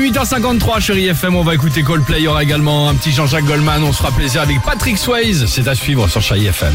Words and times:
8h53, 0.00 0.80
chérie 0.80 1.06
FM, 1.08 1.34
on 1.34 1.42
va 1.42 1.54
écouter 1.54 1.82
Coldplay. 1.82 2.18
Il 2.20 2.24
y 2.24 2.28
aura 2.28 2.42
également 2.42 2.88
un 2.88 2.94
petit 2.94 3.10
Jean-Jacques 3.12 3.44
Goldman. 3.44 3.82
On 3.82 3.92
se 3.92 3.98
fera 3.98 4.10
plaisir 4.12 4.40
avec 4.42 4.62
Patrick 4.62 4.96
Swayze. 4.96 5.46
C'est 5.48 5.66
à 5.68 5.74
suivre 5.74 6.08
sur 6.08 6.22
Chérie 6.22 6.46
FM. 6.46 6.74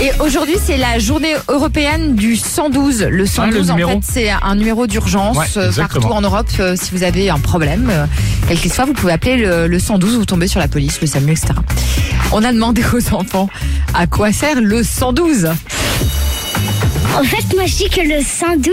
Et 0.00 0.12
aujourd'hui, 0.20 0.54
c'est 0.64 0.76
la 0.76 0.98
journée 0.98 1.34
européenne 1.48 2.14
du 2.14 2.36
112. 2.36 3.02
Le 3.10 3.26
112, 3.26 3.70
Ah, 3.72 3.76
le 3.76 3.84
en 3.84 3.88
fait, 3.88 3.98
c'est 4.02 4.30
un 4.30 4.54
numéro 4.54 4.86
d'urgence 4.86 5.36
Ouais, 5.36 5.46
euh, 5.56 5.72
partout 5.72 6.06
en 6.08 6.20
Europe. 6.20 6.46
Euh, 6.60 6.76
Si 6.80 6.90
vous 6.92 7.02
avez 7.02 7.30
un 7.30 7.38
problème, 7.40 7.88
euh, 7.90 8.06
quel 8.46 8.58
qu'il 8.60 8.72
soit, 8.72 8.84
vous 8.84 8.92
pouvez 8.92 9.12
appeler 9.12 9.36
le, 9.38 9.66
le 9.66 9.78
112, 9.80 10.16
vous 10.16 10.24
tombez 10.24 10.46
sur 10.46 10.60
la 10.60 10.68
police, 10.68 11.00
le 11.00 11.06
SAMU, 11.08 11.32
etc. 11.32 11.48
On 12.32 12.44
a 12.44 12.52
demandé 12.52 12.82
aux 12.92 13.14
enfants 13.14 13.48
à 13.94 14.06
quoi 14.06 14.30
sert 14.32 14.60
le 14.60 14.84
112. 14.84 15.48
En 17.16 17.24
fait, 17.24 17.54
moi 17.54 17.64
je 17.66 17.76
dis 17.76 17.88
que 17.88 18.00
le 18.00 18.22
112, 18.22 18.72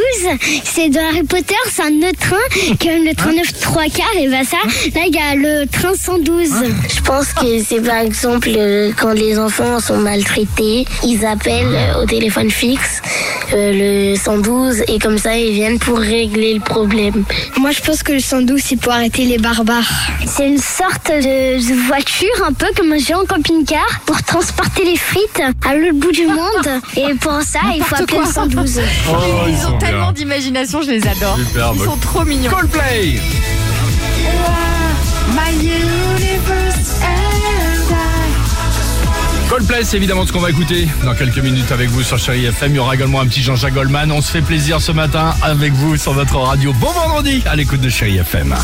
c'est 0.64 0.90
dans 0.90 1.02
Harry 1.10 1.24
Potter, 1.24 1.56
c'est 1.72 1.82
un 1.82 1.98
autre 2.08 2.20
train, 2.20 2.76
comme 2.80 3.04
le 3.04 3.16
train 3.16 3.32
9 3.34 3.60
3 3.60 3.84
quarts, 3.86 4.06
et 4.20 4.28
bah 4.28 4.44
ça, 4.50 4.58
là 4.94 5.02
il 5.08 5.16
y 5.16 5.20
a 5.20 5.36
le 5.36 5.66
train 5.68 5.94
112. 5.96 6.50
Je 6.96 7.02
pense 7.02 7.34
que 7.34 7.64
c'est 7.64 7.82
par 7.82 7.98
exemple 8.00 8.50
euh, 8.56 8.92
quand 9.00 9.14
les 9.14 9.40
enfants 9.40 9.80
sont 9.80 9.98
maltraités, 9.98 10.86
ils 11.04 11.26
appellent 11.26 11.74
euh, 11.74 12.04
au 12.04 12.06
téléphone 12.06 12.52
fixe 12.52 13.02
euh, 13.54 14.12
le 14.14 14.16
112 14.18 14.84
et 14.88 15.00
comme 15.00 15.18
ça 15.18 15.38
ils 15.38 15.54
viennent 15.54 15.80
pour 15.80 15.98
régler 15.98 16.54
le 16.56 16.60
problème. 16.60 17.24
Moi 17.58 17.72
je 17.72 17.82
pense 17.82 18.04
que 18.04 18.12
le 18.12 18.20
112 18.20 18.62
c'est 18.64 18.76
pour 18.80 18.92
arrêter 18.92 19.26
les 19.26 19.38
barbares. 19.40 19.92
C'est 20.28 20.48
une 20.48 20.60
sorte 20.60 21.08
de, 21.10 21.58
de 21.58 21.88
voiture, 21.88 22.30
un 22.48 22.54
peu 22.54 22.68
comme 22.78 22.92
un 22.92 22.98
géant 23.00 23.26
camping-car, 23.26 24.02
pour 24.06 24.22
transporter 24.24 24.84
les 24.86 24.98
frites 24.98 25.42
à 25.68 25.76
l'autre 25.76 25.96
bout 25.96 26.12
du 26.12 26.28
monde. 26.28 26.82
Et 26.98 27.14
pour 27.16 27.42
ça, 27.42 27.60
il 27.76 27.84
faut 27.84 27.96
appeler 27.96 28.25
112. 28.26 28.82
Oh, 29.10 29.14
ils 29.48 29.68
ont 29.68 29.78
tellement 29.78 30.12
d'imagination, 30.12 30.82
je 30.82 30.92
les 30.92 31.08
adore. 31.08 31.38
Superbe. 31.38 31.76
Ils 31.80 31.86
sont 31.86 31.98
trop 31.98 32.26
mignons. 32.26 32.52
Coldplay 32.52 33.20
Coldplay, 39.50 39.84
c'est 39.84 39.98
évidemment 39.98 40.26
ce 40.26 40.34
qu'on 40.34 40.40
va 40.40 40.50
écouter 40.50 40.88
dans 41.04 41.14
quelques 41.14 41.38
minutes 41.38 41.72
avec 41.72 41.90
vous 41.90 42.04
sur 42.04 42.18
Chérie 42.18 42.46
FM. 42.46 42.74
Il 42.74 42.76
y 42.76 42.80
aura 42.80 42.96
également 42.96 43.22
un 43.22 43.28
petit 43.28 43.42
Jean-Jacques 43.42 43.76
Goldman. 43.76 44.12
On 44.12 44.22
se 44.22 44.32
fait 44.32 44.42
plaisir 44.42 44.82
ce 44.82 44.92
matin 44.92 45.34
avec 45.42 45.72
vous 45.74 45.96
sur 45.98 46.14
votre 46.14 46.38
radio. 46.38 46.74
Bon 46.74 46.92
vendredi 46.92 47.44
à 47.46 47.56
l'écoute 47.56 47.80
de 47.80 47.90
Chérie 47.90 48.18
FM. 48.18 48.56